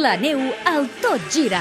[0.00, 1.58] La neu al tot gira.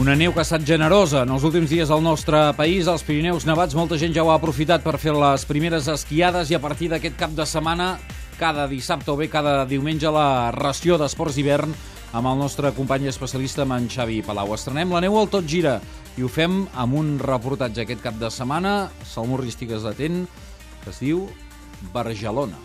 [0.00, 3.46] Una neu que ha estat generosa en els últims dies al nostre país, als Pirineus
[3.46, 3.76] Nevats.
[3.78, 7.18] Molta gent ja ho ha aprofitat per fer les primeres esquiades i a partir d'aquest
[7.20, 7.92] cap de setmana,
[8.38, 11.74] cada dissabte o bé cada diumenge, la ració d'esports d'hivern
[12.16, 14.54] amb el nostre company especialista, amb en Xavi Palau.
[14.54, 15.76] Estrenem la neu al Tot Gira
[16.16, 20.24] i ho fem amb un reportatge aquest cap de setmana, salmorrístiques atent,
[20.84, 21.26] que es diu
[21.92, 22.58] Bargelona.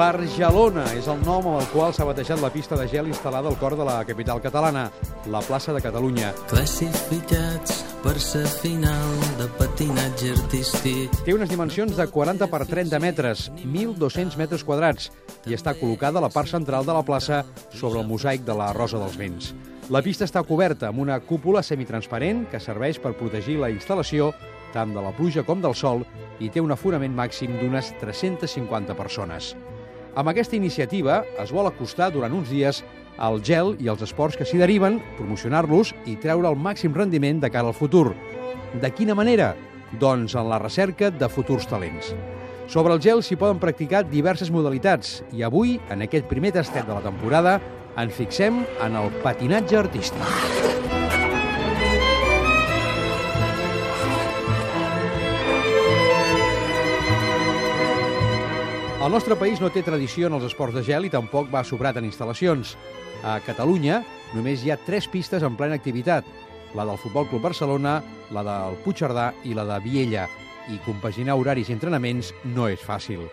[0.00, 3.58] Bargelona és el nom amb el qual s'ha batejat la pista de gel instal·lada al
[3.60, 4.86] cor de la capital catalana,
[5.28, 6.30] la plaça de Catalunya.
[6.48, 11.18] classificats per ser final de patinatge artístic.
[11.26, 15.10] Té unes dimensions de 40 per 30 metres, 1.200 metres quadrats,
[15.44, 18.72] i està col·locada a la part central de la plaça sobre el mosaic de la
[18.72, 19.52] Rosa dels Vents.
[19.90, 24.32] La pista està coberta amb una cúpula semitransparent que serveix per protegir la instal·lació
[24.72, 26.06] tant de la pluja com del sol
[26.40, 29.52] i té un aforament màxim d'unes 350 persones.
[30.18, 32.82] Amb aquesta iniciativa es vol acostar durant uns dies
[33.20, 37.50] al gel i els esports que s'hi deriven, promocionar-los i treure el màxim rendiment de
[37.52, 38.10] cara al futur.
[38.82, 39.52] De quina manera?
[40.00, 42.14] Doncs en la recerca de futurs talents.
[42.70, 46.94] Sobre el gel s'hi poden practicar diverses modalitats i avui, en aquest primer tastet de
[46.94, 47.58] la temporada,
[47.98, 50.79] ens fixem en el patinatge artístic.
[59.00, 61.96] El nostre país no té tradició en els esports de gel i tampoc va sobrat
[61.96, 62.74] en instal·lacions.
[63.24, 64.02] A Catalunya
[64.34, 66.26] només hi ha tres pistes en plena activitat,
[66.76, 67.94] la del Futbol Club Barcelona,
[68.28, 70.26] la del Puigcerdà i la de Viella,
[70.68, 73.24] i compaginar horaris i entrenaments no és fàcil.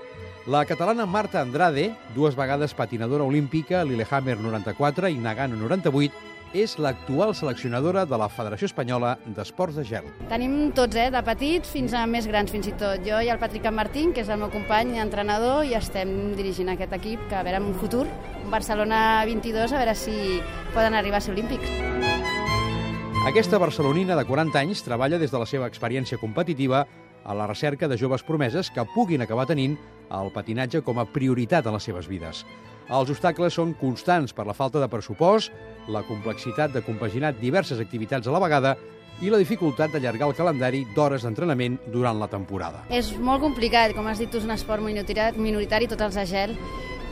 [0.47, 6.15] La catalana Marta Andrade, dues vegades patinadora olímpica, Lillehammer 94 i Nagano 98,
[6.53, 10.07] és l'actual seleccionadora de la Federació Espanyola d'Esports de Gel.
[10.29, 13.03] Tenim tots, eh, de petits fins a més grans fins i tot.
[13.05, 16.93] Jo i el Patrick Martín, que és el meu company entrenador, i estem dirigint aquest
[16.93, 18.05] equip que a veure en un futur,
[18.49, 20.41] Barcelona 22, a veure si
[20.73, 21.69] poden arribar a ser olímpics.
[23.27, 26.87] Aquesta barcelonina de 40 anys treballa des de la seva experiència competitiva
[27.25, 29.77] a la recerca de joves promeses que puguin acabar tenint
[30.11, 32.43] el patinatge com a prioritat en les seves vides.
[32.87, 35.51] Els obstacles són constants per la falta de pressupost,
[35.91, 38.77] la complexitat de compaginar diverses activitats a la vegada
[39.21, 42.83] i la dificultat d'allargar el calendari d'hores d'entrenament durant la temporada.
[42.93, 46.25] És molt complicat, com has dit, tu és un esport minoritari, minoritari tots els de
[46.29, 46.55] gel,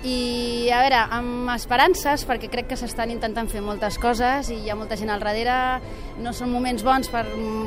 [0.05, 4.69] i a veure, amb esperances, perquè crec que s'estan intentant fer moltes coses i hi
[4.69, 5.81] ha molta gent al darrere,
[6.21, 7.23] no són moments bons per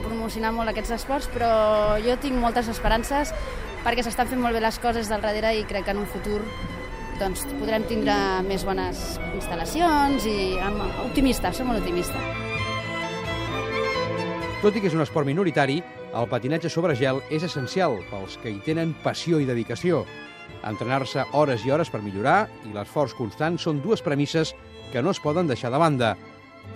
[0.07, 1.51] promocionar molt aquests esports, però
[2.05, 3.35] jo tinc moltes esperances
[3.85, 6.41] perquè s'estan fent molt bé les coses del darrere i crec que en un futur
[7.19, 8.15] doncs, podrem tindre
[8.47, 10.39] més bones instal·lacions i
[11.09, 12.23] optimista, som molt optimista.
[14.63, 15.81] Tot i que és un esport minoritari,
[16.19, 20.05] el patinatge sobre gel és essencial pels que hi tenen passió i dedicació.
[20.67, 24.55] Entrenar-se hores i hores per millorar i l'esforç constant són dues premisses
[24.93, 26.17] que no es poden deixar de banda.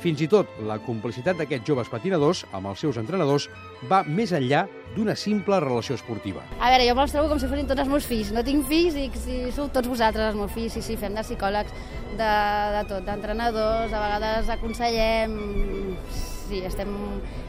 [0.00, 3.48] Fins i tot la complicitat d'aquests joves patinadors amb els seus entrenadors
[3.90, 4.64] va més enllà
[4.96, 6.42] d'una simple relació esportiva.
[6.58, 8.32] A veure, jo me'ls trobo com si fossin tots els meus fills.
[8.34, 11.24] No tinc fills i si sou tots vosaltres els meus fills, sí, sí, fem de
[11.24, 11.72] psicòlegs,
[12.18, 12.34] de,
[12.78, 15.40] de tot, d'entrenadors, a vegades aconsellem...
[16.52, 16.90] Sí, estem,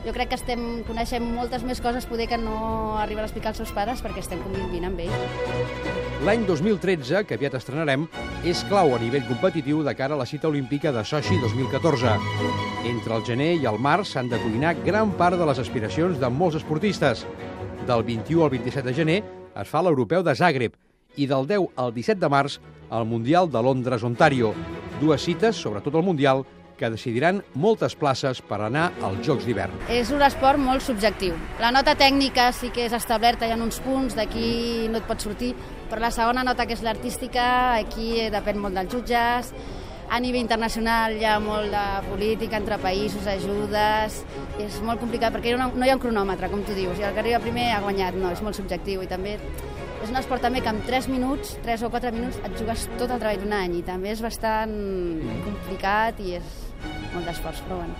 [0.05, 3.59] jo crec que estem, coneixem moltes més coses poder que no arriben a explicar als
[3.59, 5.49] seus pares perquè estem convivint amb ells.
[6.23, 8.05] L'any 2013, que aviat estrenarem,
[8.47, 12.15] és clau a nivell competitiu de cara a la cita olímpica de Sochi 2014.
[12.93, 16.31] Entre el gener i el març s'han de cuinar gran part de les aspiracions de
[16.31, 17.27] molts esportistes.
[17.83, 19.19] Del 21 al 27 de gener
[19.51, 20.79] es fa l'Europeu de Zagreb
[21.19, 24.55] i del 10 al 17 de març el Mundial de Londres, Ontario.
[25.01, 26.47] Dues cites, sobretot el Mundial,
[26.77, 29.85] que decidiran moltes places per anar als Jocs d'hivern.
[29.93, 31.37] És un esport molt subjectiu.
[31.61, 35.21] La nota tècnica sí que és establerta, hi ha uns punts, d'aquí no et pot
[35.21, 35.53] sortir,
[35.89, 37.45] però la segona nota, que és l'artística,
[37.79, 39.53] aquí depèn molt dels jutges,
[40.13, 44.23] a nivell internacional hi ha molt de política entre països, ajudes...
[44.61, 47.15] És molt complicat perquè no, no hi ha un cronòmetre, com tu dius, i el
[47.15, 48.13] que arriba primer ha guanyat.
[48.21, 49.39] No, és molt subjectiu i també
[50.03, 53.07] és un esport també que en 3 minuts, 3 o 4 minuts, et jugues tot
[53.07, 54.73] el treball d'un any i també és bastant
[55.45, 56.57] complicat i és
[57.13, 57.95] molt d'esforç, però bueno.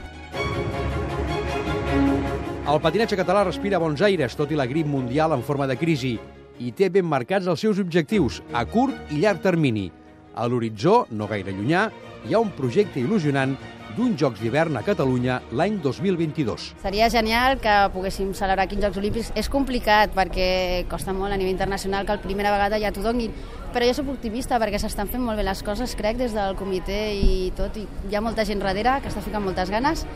[2.63, 6.17] El patinatge català respira bons aires, tot i la grip mundial en forma de crisi,
[6.59, 9.89] i té ben marcats els seus objectius, a curt i llarg termini.
[10.35, 11.87] A l'horitzó, no gaire llunyà,
[12.27, 13.55] hi ha un projecte il·lusionant
[13.97, 16.71] d'un Jocs d'hivern a Catalunya l'any 2022.
[16.81, 19.31] Seria genial que poguéssim celebrar aquí Jocs Olímpics.
[19.37, 23.33] És complicat perquè costa molt a nivell internacional que el primera vegada ja t'ho donguin,
[23.73, 27.01] però jo sóc optimista perquè s'estan fent molt bé les coses, crec, des del comitè
[27.13, 30.07] i tot, i hi ha molta gent darrere que està ficant moltes ganes.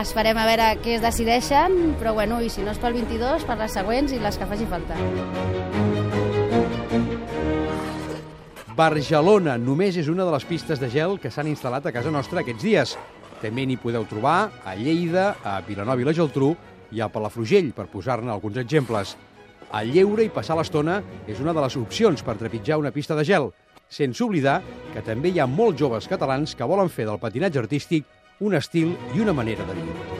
[0.00, 3.60] Esperem a veure què es decideixen, però bueno, i si no és pel 22, per
[3.60, 4.98] les següents i les que faci falta.
[8.74, 12.40] Barcelona només és una de les pistes de gel que s'han instal·lat a casa nostra
[12.42, 12.94] aquests dies.
[13.38, 16.48] També n'hi podeu trobar a Lleida, a Vilanova i la Geltrú
[16.90, 19.14] i a Palafrugell, per posar-ne alguns exemples.
[19.74, 21.00] El lleure i passar l'estona
[21.30, 23.52] és una de les opcions per trepitjar una pista de gel,
[23.86, 24.60] sense oblidar
[24.90, 28.10] que també hi ha molts joves catalans que volen fer del patinatge artístic
[28.40, 30.13] un estil i una manera de viure.